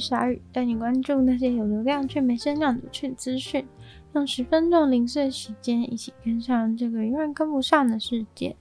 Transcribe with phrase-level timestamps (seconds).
[0.00, 3.64] 鲨鱼，带你关注那些有流量却没声量的趣资讯，
[4.14, 8.56] 用十分钟零碎时间，一起跟上这个永远跟不上的世界。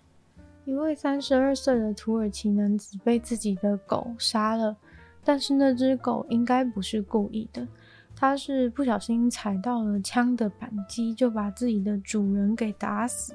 [0.65, 4.75] 一位三十二岁的土耳其男子被自己的狗杀了，
[5.23, 7.67] 但是那只狗应该不是故意的，
[8.15, 13.33] 他是不小心踩到了枪的扳机，就把自己的主人给打死。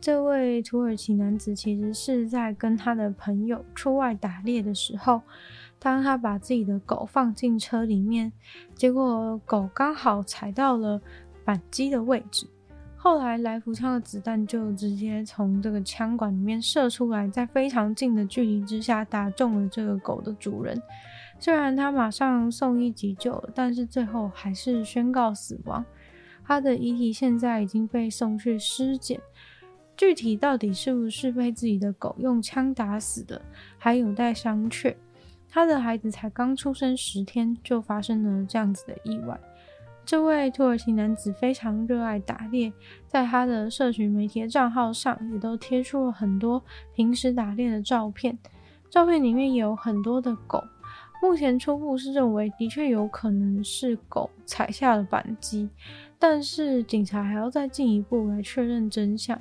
[0.00, 5.20] 这位土耳其男子其实是在跟他的朋友出外打猎的时候，
[5.78, 8.32] 当他把自己的狗放进车里面，
[8.74, 11.00] 结果狗刚好踩到了
[11.44, 12.46] 扳机的位置。
[12.96, 20.80] 后来来福枪的子弹就直接从这个枪管里面射出来，在非常近的距离之下打中了这个狗的主人。
[21.38, 25.84] 虽然他马上送医急救，但是最后还是宣告死亡。
[26.44, 29.20] 他的遗体现在已经被送去尸检，
[29.98, 33.42] 具体到底是不是被自己的狗用枪打死的，
[33.76, 34.94] 还有待商榷。
[35.50, 39.36] 他的孩子才刚出生十天，就发生了这样子的意外。
[40.04, 42.72] 这位土耳其男子非常热爱打猎，
[43.08, 46.62] 在他的社群媒体的账号上也都贴出了很多
[46.94, 48.38] 平时打猎的照片。
[48.88, 50.62] 照片里面也有很多的狗。
[51.20, 55.68] 目前初步是认为，的确有可能是狗踩下了扳机，
[56.20, 59.36] 但是警察还要再进一步来确认真相。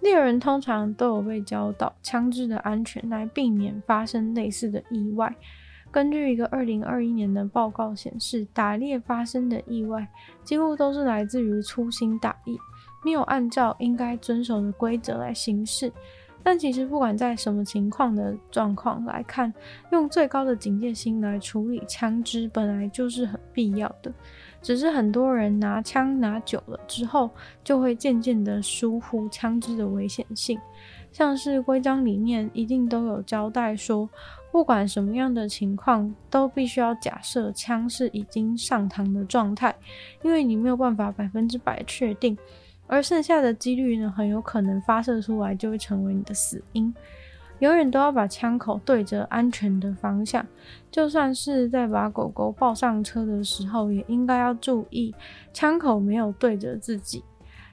[0.00, 5.34] 猎人通常都有被教导枪支的安全，来避免发生类似的意外。
[5.90, 10.08] 根据一个二零二一年的报告显示，打猎发生的意外
[10.44, 12.56] 几乎都是来自于粗心大意，
[13.04, 15.92] 没有按照应该遵守的规则来行事。
[16.42, 19.52] 但其实不管在什么情况的状况来看，
[19.92, 24.10] 用最高的警戒心来处理枪支本来就是很必要的。
[24.62, 27.30] 只是很多人拿枪拿久了之后，
[27.64, 30.58] 就会渐渐的疏忽枪支的危险性。
[31.12, 34.08] 像是规章里面一定都有交代说，
[34.52, 39.74] 不管什么样的情况，都必须要假设枪是已经上膛的状态，
[40.22, 42.38] 因为你没有办法百分之百确定，
[42.86, 46.94] 而剩下的几率呢，很有可能发射出来就会成为你的死因。
[47.60, 50.44] 永远都要把枪口对着安全的方向，
[50.90, 55.14] 就算是在把狗狗抱上车的时候，也应该要注意
[55.52, 57.24] 枪口没有对着自己。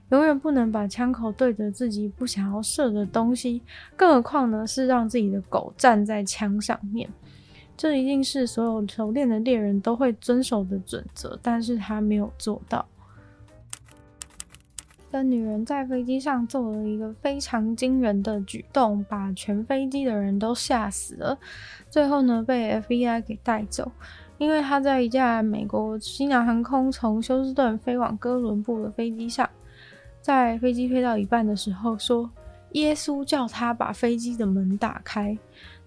[0.10, 3.62] 永远不能把枪口对着自己不想要射的东西，
[3.98, 7.10] 更何况呢是让自己的狗站在枪上面。
[7.76, 12.86] 这一定是所有熟练的猎人都会遵守的准则，但是他没有做到。
[15.24, 21.38] 女人在飞机上做了一个非常惊人的举动，把全飞机的人都吓死了。
[21.90, 23.92] 最后呢，被 FBI 给带走，
[24.38, 29.50] 因为她在一架美国西南航空从休斯顿飞往哥伦布的飞机上。
[30.22, 32.30] 在飞机飞到一半的时候，说
[32.74, 35.38] 耶稣叫他把飞机的门打开。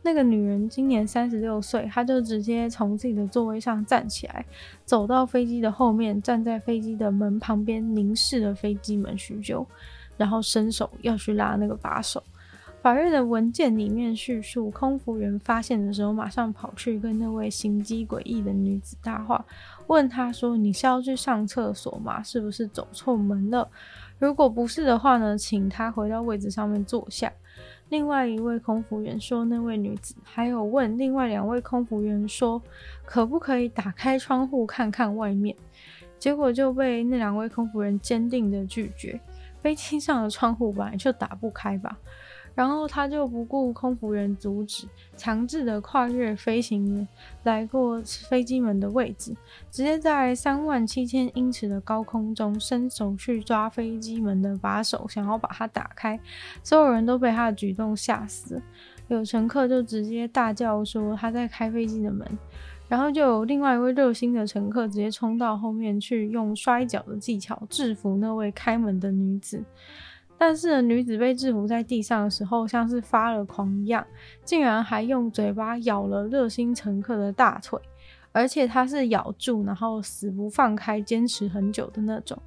[0.03, 4.44] 那个女人今年三十六岁，她就直接从自己的座位上站起来，
[4.84, 9.66] 走到飞机的后面，站在飞机的门旁边，凝视了飞机门许久，
[10.16, 12.22] 然后伸手要去拉那个把手。
[12.83, 19.44] 法院的文件里面叙述，空服员发现的时候，马上跑去跟那位行迹诡异的女子搭话，
[19.87, 22.22] 问她说：“你是要去上厕所吗？
[22.22, 23.69] 是不是走错门了？”
[24.19, 27.31] 如果不是的话呢，请他回到位置上面坐下。
[27.91, 32.62] 另外一位空服员说，那位女子还有问另外两位空服员说，
[33.05, 35.55] 可不可以打开窗户看看外面？
[36.19, 39.21] 结果就被那两位空服员坚定的拒绝。
[39.61, 41.99] 飞机上的窗户本来就打不开吧。
[42.60, 44.86] 然后他就不顾空服员阻止，
[45.16, 47.09] 强制的跨越飞行员
[47.45, 47.98] 来过
[48.28, 49.34] 飞机门的位置，
[49.71, 56.21] 直接在三万七千英尺的高空中伸手去抓飞机门的把手，想要把它打开。
[56.62, 58.60] 所有人都被他的举动吓死，
[59.09, 62.28] 有乘客就直接大叫说他在开飞机的门，
[62.89, 69.65] 然后就有另外一位热心的乘客直接冲到后面去，用摔跤的技巧制服那位开门的女子。
[70.42, 74.07] 但是，女子被制服在地上的时候，像是发了狂一样，
[74.42, 77.78] 竟然还用嘴巴咬了热心乘客的大腿，
[78.33, 82.41] 而且她是咬住，然后死不放开，坚持很久的那种。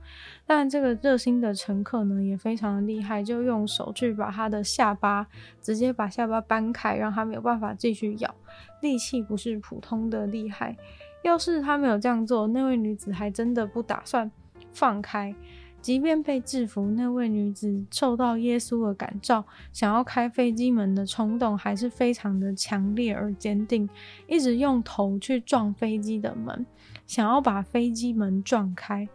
[0.44, 5.28] 但这个热心的乘客呢，也非常的厉害，就用手去把他的下巴
[5.62, 8.34] 直接把下巴搬开，让他没有办法继续咬，
[8.82, 10.76] 力气不是普通的厉害。
[11.22, 14.32] 要是他没有这样做，那位女子还真的不打算
[14.72, 15.36] 放开。
[15.84, 19.44] 即便被制服，那位女子受到耶稣的感召，
[19.74, 23.90] 想要开飞机门的冲动还是非常的强烈而坚定，
[24.26, 26.66] 一直用头去撞飞机的门，
[27.06, 29.08] 想要把飞机门撞开。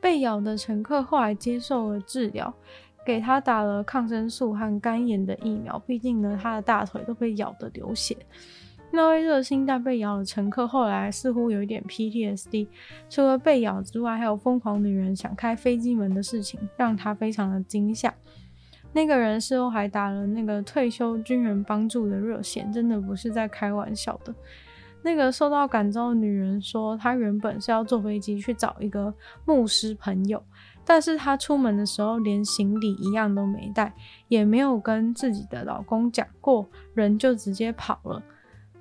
[0.00, 2.52] 被咬的乘客后来接受了治疗，
[3.04, 8.16] 给他打了抗生素和肝炎的疫苗，毕竟呢，他的大腿都被咬得流血。
[8.94, 12.68] 那位热心但被咬的乘客后来似乎有一点 PTSD，
[13.10, 18.14] 除了被咬之外，还有疯狂女人想开飞机门的事情，让他非常的惊吓。
[18.92, 24.32] 那个人事后还打了那个退休军人帮助的热线，真的不是在开玩笑的。
[25.02, 29.12] 那个受到感召的女人说，她原本是要坐飞机去找一个
[29.44, 30.40] 牧师朋友，
[30.84, 33.92] 但是她出门的时候连行李一样都没带，
[34.28, 36.64] 也没有跟自己的老公讲过，
[36.94, 38.22] 人就直接跑了。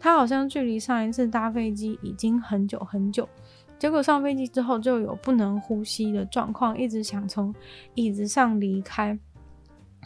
[0.04, 3.26] 他好像距离上一次搭飞机已经很久很久，
[3.80, 7.56] 结果上飞机之后就有不能呼吸的状况，一直想从
[7.96, 9.18] 椅子上离开。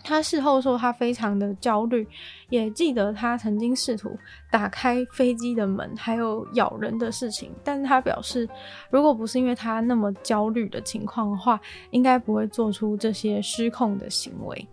[0.03, 2.07] 他事后说他非常的焦虑，
[2.49, 4.15] 也记得他曾经试图
[4.51, 7.51] 打开飞机的门，还有咬人的事情。
[7.63, 8.47] 但是他表示，
[8.91, 11.59] 如果不是因为他那么焦虑的情况的话，
[11.89, 14.67] 应该不会做出这些失控的行为。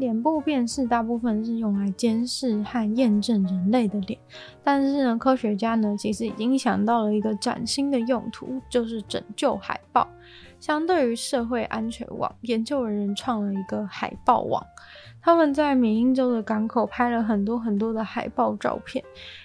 [0.00, 4.18] 脸部辨识大部分是用来监视和验证人类的脸，
[4.64, 10.08] 但是呢，科学家呢其实已经想到了一个崭新的用途，就是拯救海豹。
[10.58, 14.64] 相对于社会安全网，研究人员创了一个海豹网。
[15.22, 19.04] 他们在缅因州的港口拍了很多很多的海豹照片，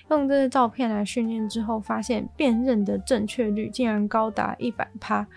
[0.10, 5.28] 用这些照片来训练之后，发现辨认的正确率竟然高达一百趴。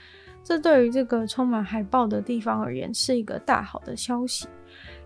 [0.44, 4.49] 这对于这个充满海豹的地方而言，是一个大好的消息。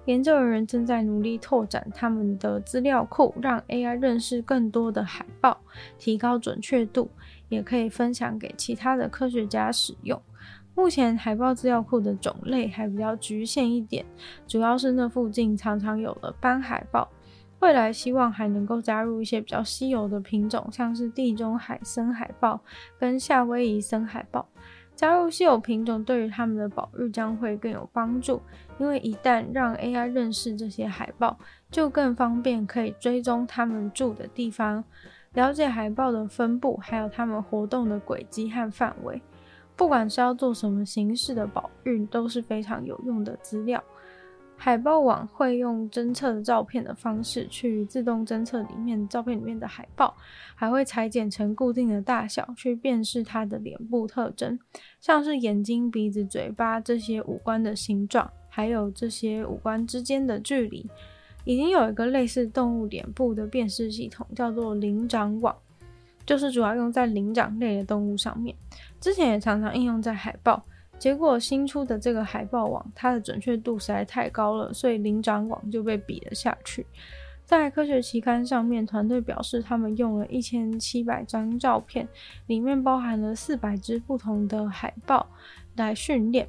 [0.07, 5.61] 研究人员正在努力拓展他们的资料库，让 AI 认识更多的海豹，
[5.99, 7.09] 提高准确度，
[7.49, 10.21] 也可以分享给其他的科学家使用。
[10.75, 14.05] 目前海豹资料库的种类还比较局限一点，
[14.49, 17.09] 主要是那附近常常有了斑海豹。
[17.61, 22.61] 未来希望还能够加入一些比较稀有的品种，像是地中海深海豹
[22.99, 24.49] 跟夏威夷深海豹。
[24.95, 28.41] 加入稀有品种对于他们的保育将会更有帮助，
[28.79, 31.37] 因为一旦让 AI 认识这些海豹，
[31.71, 34.85] 就更方便可以追踪他们住的地方，
[35.33, 39.21] 了解海豹的分布，还有它们活动的轨迹和范围。
[39.75, 43.83] 不管是要做什么形式的保育，都是非常有用的资料。
[44.65, 50.15] 海豹网会用侦测的照片的方式去自动侦测里面照片里面的海豹，
[50.55, 54.57] 还会裁剪成固定的大小去辨识它的脸部特征，
[55.01, 60.89] 像是眼睛、鼻子、嘴巴这些五官的形状，还有这些五官之间的距离。
[61.45, 65.53] 已经有一个类似动物脸部的辨识系统，叫做灵长网，
[66.25, 68.55] 就是主要用在灵长类的动物上面。
[69.01, 70.63] 之前也常常应用在海豹。
[71.03, 76.87] 结果新出的这个海豹网，它的准确度实在太高了，所以灵长网就被比了下去。
[77.45, 82.07] 在科学期刊上面，团队表示他们用了一千七百张照片，
[82.47, 85.27] 里面包含了四百只不同的海豹
[85.75, 86.47] 来训练。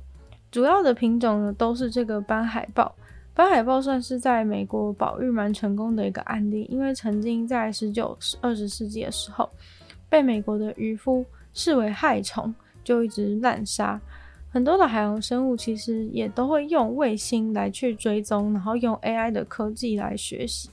[0.51, 2.94] 主要的品种呢都是这个斑海豹。
[3.33, 9.49] 斑海豹算是在美国保育蛮成功的一个案例，因为曾经在十九、二十世纪的时候，
[10.07, 11.25] 被美国的渔夫
[11.56, 13.99] 视为害虫，就一直滥杀。
[14.54, 20.69] 很多的海洋生物其实也都会用卫星来去追踪，然后用 AI 的科技来学习，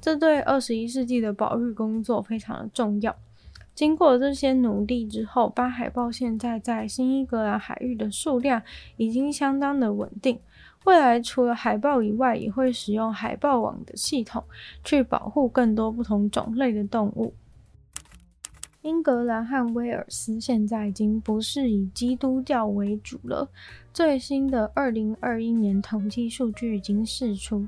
[0.00, 3.16] 这对二十一世纪的保育工作非常的重要。
[3.74, 8.62] 经过这些努力之后，斑海豹现在在新英格兰海域的数量
[8.96, 10.38] 已经相当的稳定。
[10.84, 14.44] 未来除了海豹以外，也会使用海豹网的系统
[14.84, 17.34] 去保护更多不同种类的动物。
[18.86, 23.48] 英格兰和威尔斯现在已经不是以基督教为主了。
[23.92, 27.66] 最新的二零二一年统计数据已经释出，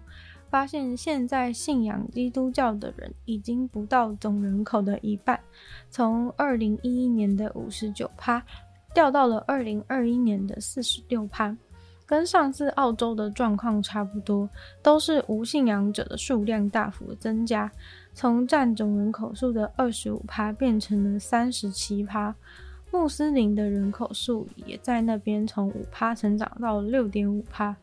[0.49, 5.41] 发现现在信仰基督教的人已经不到总人口的一半，
[5.91, 8.41] 从二零一一年的五十九趴
[8.95, 11.57] 掉到了二零二一年的四十六趴，
[12.07, 14.49] 跟上次澳洲的状况差不多，
[14.85, 17.69] 都是无信仰者的数量大幅增加。
[18.15, 22.35] 从占总人口数的二十五趴变成了三十七趴，
[22.91, 27.77] 穆斯林的人口数也在那边从五趴成长到六点五趴。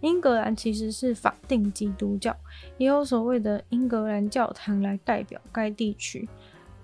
[0.00, 2.36] 英格兰其实是法定基督教，
[2.76, 6.28] 也有所谓的英格兰教堂来代表该地区。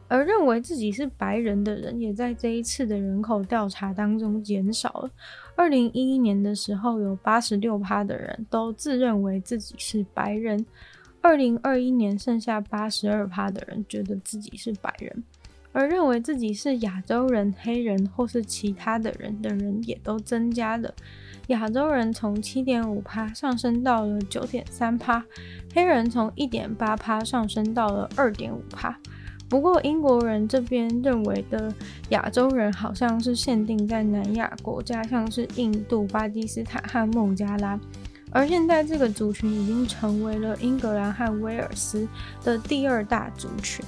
[0.08, 5.10] 而认为自己是白人的人，也在这一次的人口调查当中减少了。
[5.56, 10.58] 二零一一年的时候，有八十六趴的人都自认为自己是白人；
[11.22, 15.22] 二零二一年，剩下八十二趴的人觉得自己是白人，
[15.72, 20.92] 而认为自己是亚洲人、黑人或是其他的人的人也都增加了。
[21.46, 25.24] 亚洲人从七点五趴上升到了九点三趴，
[25.72, 28.98] 黑人从一点八趴上升到了二点五趴。
[29.48, 31.72] 不过，英国人这边认为的
[32.08, 37.78] 亚洲人好像是限定在南亚国家，像是印度、巴基斯坦和孟加拉。
[38.32, 42.08] 而现在这个族群已经成为了英格兰和威尔斯
[42.42, 43.84] 的第二大族群。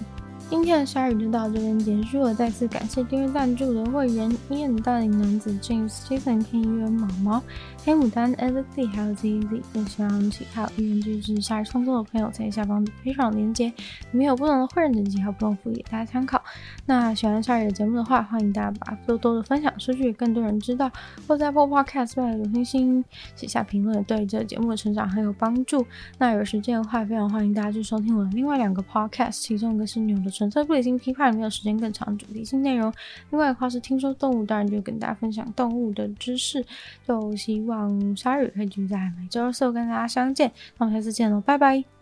[0.55, 7.43] 今天的鲨语就到这边结束了，再次感谢订阅赞助的会员：Ian 大龄男子 James、Jason、Ken、U、毛毛、
[7.85, 9.61] 黑牡丹、Alex、还有 ZZ。
[9.73, 13.67] 更希望其他有意愿支持鲨鱼创作的朋友，在下方的非常链接
[14.13, 16.41] 里面有不同的会员等级，和不同福利大家参考。
[16.87, 20.89] 那喜欢鲨鱼的节目的话，欢迎大家把多多的分享出去，更多人知道。
[21.27, 25.85] 或在 Apple Podcast 外留星星、写下评论，对这节目的成长很有帮助。
[26.17, 30.44] 那有时间的话，非常欢迎大家去收听我的另外两个 Podcast，其中一个是牛的。
[30.51, 32.93] 纯粹不理性批判，没有时间更长主题性内容。
[33.31, 36.65] 另外的话是听说动物，当然就跟大家分享动物的知识。
[37.07, 40.51] 就希望鲨鱼可以继续在每周四跟大家相见。
[40.79, 41.94] 那我们下次见喽，拜拜。